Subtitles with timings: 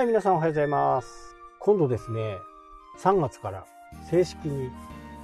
[0.00, 1.36] はい、皆さんおはようございます。
[1.58, 2.38] 今度ですね、
[3.00, 3.66] 3月から
[4.10, 4.70] 正式に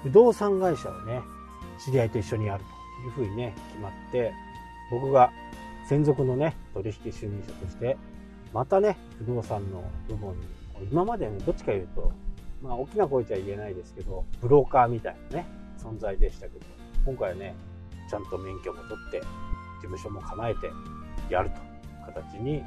[0.02, 1.22] 不動産会社をね、
[1.82, 2.64] 知り合いと一緒にやる
[3.14, 4.34] というふうにね、決まって、
[4.90, 5.32] 僕が
[5.88, 7.96] 専属のね、取引主任者として、
[8.52, 10.46] またね、不動産の部門に、
[10.92, 12.12] 今までね、どっちか言うと、
[12.60, 15.46] まあ、大きな声じゃ言えないですけど、ブローカーみたいなね、
[15.78, 16.66] 存在でしたけど、
[17.06, 17.54] 今回はね、
[18.10, 19.26] ちゃんと免許も取って、事
[19.84, 20.70] 務所も構えて
[21.30, 22.62] やるという形に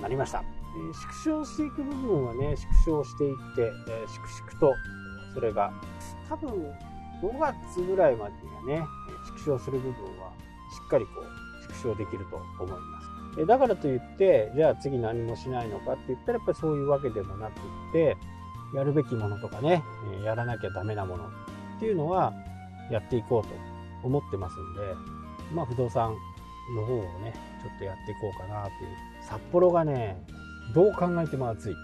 [0.00, 0.57] なりました。
[0.92, 4.74] 縮小していく部分はね、縮小していって、えー粛々と、
[5.34, 5.72] それが、
[6.28, 6.50] 多分
[7.22, 8.32] 5月ぐらいまで
[8.66, 8.86] にはね、
[9.26, 10.32] 縮小する部分は
[10.70, 13.08] しっかりこう、縮小できると思います。
[13.40, 17.52] えだからといって、じゃあ次何もしないのかって言ったら、やっぱりそういうわけでもなくっ
[17.92, 18.16] て、
[18.74, 19.82] やるべきものとかね、
[20.20, 21.30] えやらなきゃダメなものっ
[21.80, 22.32] ていうのは
[22.90, 23.48] やっていこうと
[24.06, 24.80] 思ってますんで、
[25.54, 26.14] まあ不動産
[26.74, 28.90] の方をね、ちょっとやっていこうかなっていう。
[29.22, 30.22] 札幌がね、
[30.74, 31.76] どう考えても暑い。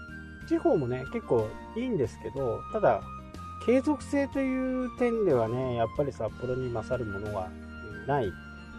[0.47, 3.01] 地方もね、結構いいんですけど、ただ、
[3.65, 7.49] 継続性という点ではね、やっぱり札幌に勝るものは
[8.07, 8.31] ない、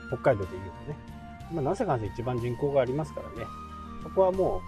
[0.08, 1.16] 北海道でいうとね。
[1.52, 3.46] まあ、なぜかんせ一番人口がありますからね、
[4.02, 4.62] そこはも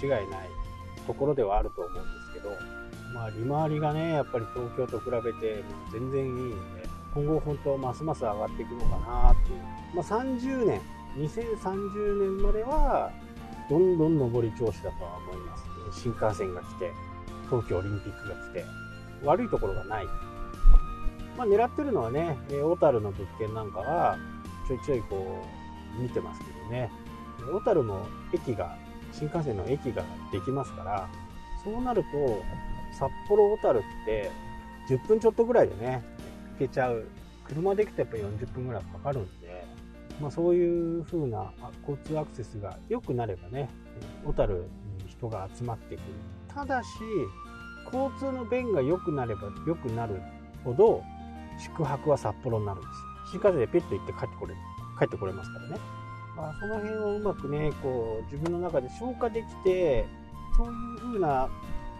[0.00, 0.48] う間違いない
[1.06, 2.50] ところではあると思うんですけど、
[3.14, 6.56] まあ、利回りがね、やっぱり東京と比べて全然いいんで、
[7.14, 9.60] 今後本当ますます上がっていくのかなっていう。
[9.94, 10.80] まあ、30年、
[11.16, 13.12] 2030年までは、
[13.68, 15.64] どんどん上り調子だとは思います。
[16.02, 16.92] 新幹線が来て、
[17.48, 18.64] 東京オリンピックが来て、
[19.24, 20.06] 悪いところがない。
[21.36, 24.18] まあ、狙ってるのはね、小樽の物件なんかは、
[24.68, 25.44] ちょいちょいこ
[25.98, 26.90] う、見てますけどね。
[27.52, 28.76] 小樽も駅が、
[29.12, 31.08] 新幹線の駅ができますから、
[31.62, 32.08] そうなると、
[32.98, 34.30] 札幌小樽って、
[34.88, 36.04] 10分ちょっとぐらいでね、
[36.58, 37.04] 行けちゃう。
[37.46, 39.63] 車で行くとやっぱ40分ぐらいかかるんで、
[40.20, 43.68] まあ、そういう風な交通アクセスが良くなればね、
[44.24, 46.04] 小樽に人が集まってくる。
[46.48, 46.88] ただし、
[47.92, 50.20] 交通の便が良くなれば良くなる
[50.64, 51.02] ほど、
[51.58, 52.92] 宿泊は札幌になるんです。
[53.32, 54.54] 新幹線でペット行って帰ってこれ、
[54.98, 55.78] 帰ってこれますからね。
[56.36, 60.06] まあ、その辺をうまくね、こう、自分の中で消化できて、
[60.56, 61.48] そういう風な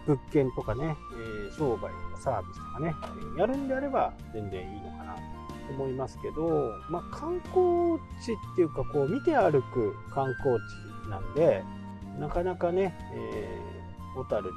[0.06, 2.94] 物件とかね、えー商売とかサービスとかね、
[3.38, 5.21] やるんであれば全然いいのかなと
[5.70, 10.56] 思いますけど、まあ、観光地っていうか、こう、見て歩く観光
[11.06, 11.62] 地なんで、
[12.19, 13.75] なかなかね、えー
[14.14, 14.50] 小樽で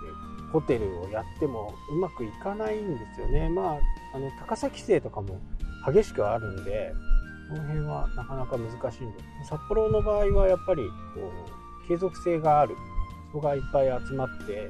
[0.53, 3.50] ホテルをやってもうまくいかないんですよね。
[3.50, 3.78] まあ、
[4.13, 5.41] あの、高さ規制とかも
[5.91, 6.94] 激しくあるんで、
[7.50, 11.31] この辺はなかなか難しいんです、札幌の場合はやっぱり、こ
[11.85, 12.75] う、継続性がある。
[13.29, 14.69] 人がいっぱい集まって、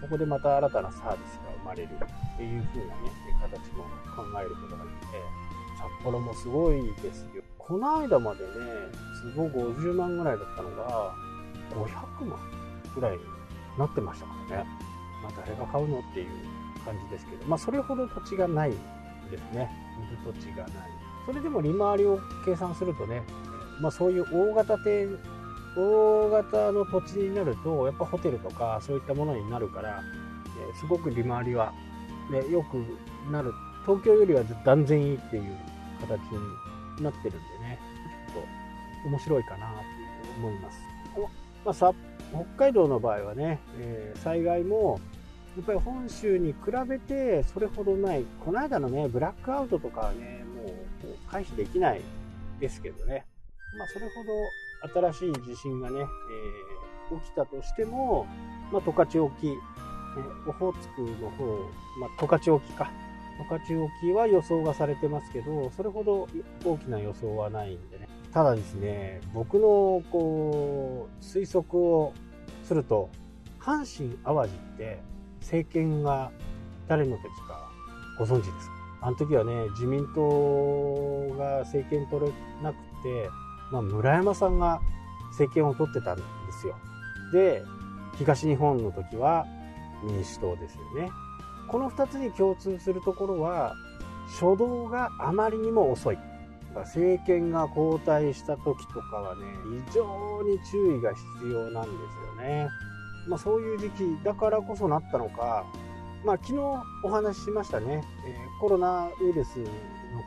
[0.00, 3.10] そこでまた新たなサービスが生まれるっていう風なね、
[3.40, 3.84] 形も
[4.16, 5.22] 考えることができて、
[5.82, 7.42] 札幌もすごいですよ。
[7.58, 8.50] この間までね、
[9.34, 11.14] 坪50万ぐらいだったのが、
[11.70, 12.38] 500万
[12.94, 13.22] ぐらいに
[13.78, 14.68] なってましたからね。
[15.22, 16.28] まあ誰が買うのっていう
[16.84, 18.70] 感じですけど、まあそれほど土地がない
[19.30, 19.68] ですね。
[20.24, 20.72] 売る土地がない。
[21.26, 23.22] それでも利回りを計算するとね、
[23.80, 25.18] まあそういう大型店、
[25.76, 30.00] 大型の土地になると、やっぱホテルとかそういったものになるから、
[30.70, 31.72] えすごく利回りは、
[32.30, 32.76] ね、良く
[33.32, 33.52] なる。
[33.84, 35.58] 東京よりは断然いいっていう
[36.06, 36.20] 形
[36.98, 37.78] になってるんでね、
[38.28, 38.42] ちょっ
[39.02, 39.84] と面白いかなって
[40.38, 40.78] 思います。
[41.64, 41.92] まあ、さ
[42.30, 45.00] 北海道の場合はね、えー災害も
[45.56, 46.58] やっぱり本州に比
[46.88, 50.74] べてそれほどない、この間のね、ブラックアウトとかはね、もう
[51.30, 52.00] 回避できない
[52.58, 53.26] ですけどね、
[53.78, 56.06] まあ、それほど新しい地震がね、えー
[57.20, 58.26] 起きたとしても、
[58.72, 59.48] ま、十勝沖、
[60.46, 61.44] オホーツクの方、
[62.00, 62.90] まあ、十勝沖か、
[63.38, 66.28] 十勝沖は予想がされてますけど、それほど
[66.64, 68.08] 大きな予想はないんでね。
[68.32, 72.12] ただですね、僕のこう推測を
[72.64, 73.10] すると、
[73.60, 75.00] 阪神・淡路って
[75.40, 76.30] 政権が
[76.88, 77.70] 誰の時か
[78.18, 78.72] ご存知ですか？
[79.02, 82.32] あの時はね、自民党が政権取れ
[82.62, 83.28] なくて、
[83.72, 84.80] まあ、村山さんが
[85.30, 86.76] 政権を取ってたんですよ。
[87.32, 87.62] で、
[88.16, 89.46] 東日本の時は
[90.04, 91.10] 民主党ですよね。
[91.68, 93.74] この2つに共通するところは、
[94.28, 96.18] 初動があまりにも遅い。
[96.74, 99.42] 政権が交代した時とかはね、
[99.86, 102.68] 非常に注意が必要なんですよね。
[103.28, 105.64] まあそういう時期だからこそなったのか、
[106.24, 106.58] まあ昨日
[107.04, 109.64] お話ししましたね、えーコロナウイルスの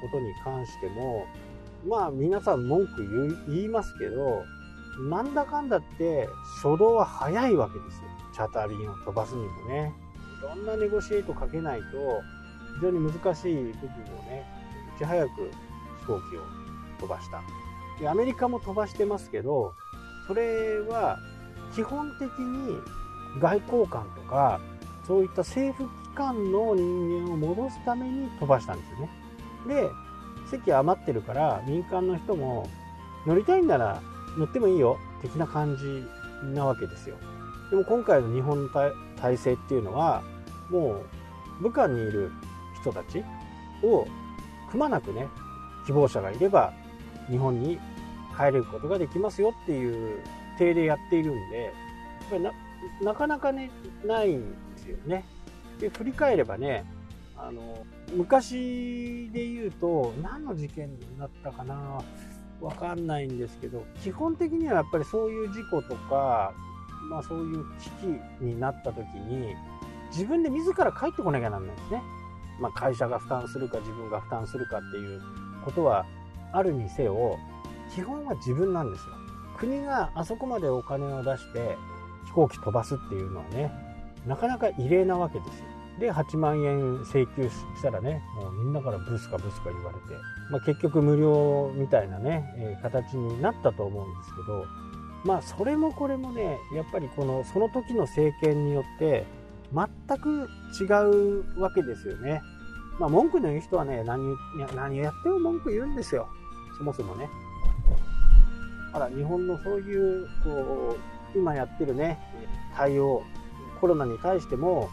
[0.02, 1.26] ことに関しても、
[1.88, 4.44] まあ皆さん文句言いますけど、
[5.10, 6.28] なんだかんだって
[6.62, 8.10] 初動は早いわけですよ。
[8.34, 9.94] チャター便を飛ばすにもね。
[10.54, 11.86] いろんなネゴシエイトかけないと、
[12.76, 14.46] 非常に難しい部分をね、
[14.96, 15.30] いち早く
[16.02, 16.42] 飛行機を
[17.00, 17.42] 飛ばした。
[18.00, 19.74] で、アメリカも飛ばしてますけど、
[20.28, 21.20] それは
[21.74, 22.78] 基本的に
[23.40, 24.60] 外交官とか
[25.06, 29.10] そういった政府機関の人間を戻すために飛ばしたんですよね
[29.68, 29.90] で
[30.50, 32.70] 席余ってるから民間の人も
[33.26, 34.02] 乗りたいんなら
[34.38, 37.18] 乗ってもいいよ的な感じなわけですよ
[37.70, 40.24] でも今回の日本の体制っていうのは
[40.70, 41.04] も
[41.60, 42.32] う武漢にいる
[42.82, 43.24] 人たち
[43.84, 44.08] を
[44.70, 45.28] くまなくね
[45.86, 46.74] 希望者がいれば
[47.30, 47.80] 日本に
[48.36, 50.20] 帰れることができますよっていう
[50.58, 51.74] 体でやっているんでやっ
[52.30, 52.52] ぱりな
[53.02, 53.72] なかなかね
[54.06, 55.26] ないんですよね。
[55.80, 56.86] で振り返ればね
[57.38, 57.86] あの
[58.16, 62.02] 昔で言うと何の事件になったかな
[62.62, 66.54] わかんないんですけど基本的にはやっぱりそういう事故とか、
[67.10, 69.54] まあ、そういう危機になった時に
[70.16, 72.02] 自分で自ら帰ってこなきゃなんないんですね。
[72.60, 75.22] まあ、会社が負担するか自分が負担するかっていう
[75.66, 76.06] ことは
[76.54, 77.38] あるにせよ
[77.94, 79.16] 基本は自分なんですよ。
[79.58, 81.78] 国があそこまでお金を出して
[82.26, 83.72] 飛行機飛ばすっていうのはね
[84.26, 85.66] なかなか異例なわけですよ。
[86.00, 90.04] で8万円請求したらねもうみんなからブスかブスか言われて、
[90.52, 94.66] まあ、結局無料みたいなね、えー、形になったと思うんですけど
[95.24, 99.26] まあそれもこれもねやっぱりこのその時の政権によって
[99.76, 100.50] 全く
[100.80, 102.42] 違うわけですよね。
[103.00, 104.36] まあ文句の言う人はね何
[104.74, 106.28] 何をやっても文句言うんですよ
[106.78, 107.30] そもそもね。
[108.94, 110.98] あら日本のそういうこ
[111.36, 112.18] う今やってるね
[112.74, 113.24] 対応
[113.82, 114.90] コロナに対しても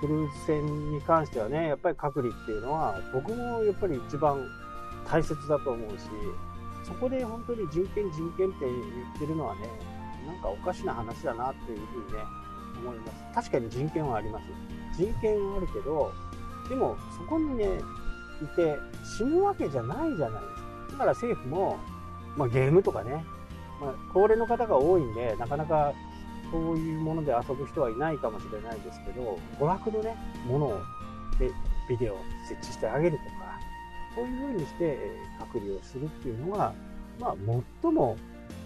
[0.00, 4.46] クルーズ船に関してはねやっぱり隔離っていうのは僕もやっぱり一番
[5.04, 6.04] 大切だと思うし
[6.84, 8.70] そこで本当に人権人権って言
[9.16, 9.62] ってるのはね
[10.26, 12.18] なんかおかしな話だなっていうふうにね
[12.80, 13.34] 思います。
[13.34, 14.44] 確かに人権はあります。
[14.96, 16.12] 人権はあるけど
[16.68, 17.66] でもそこにね
[18.42, 18.76] いて
[19.18, 20.92] 死ぬわけじゃないじゃないですか。
[20.92, 21.78] だから政府も、
[22.36, 23.24] まあ、ゲームとかね、
[23.80, 25.92] まあ、高齢の方が多いんでなかなか
[26.50, 30.16] そういうもので遊ぶ人はいないかもしれないですけど娯楽のね
[30.46, 30.80] ものを
[31.38, 31.50] で
[31.88, 32.18] ビデオを
[32.48, 33.60] 設置してあげるとか
[34.14, 34.98] そういうふうにして
[35.38, 36.74] 隔離をするっていうのが、
[37.20, 37.34] まあ、
[37.82, 38.16] 最も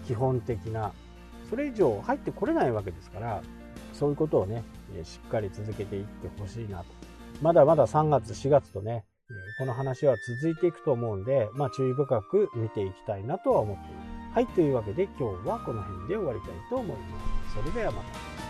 [0.07, 0.91] 基本的な
[1.49, 3.43] それ以上入ってこれないわけですから
[3.97, 4.63] そういうことをね
[5.03, 6.85] しっかり続けていってほしいなと
[7.41, 9.05] まだまだ3月4月とね
[9.57, 14.35] この話は続いていくと思うんで、まあ、注意深く見ていきたいなとは思っています。
[14.35, 17.55] はい、というわけで今日はこの辺で終わりたいと思います。
[17.55, 18.44] それではまた。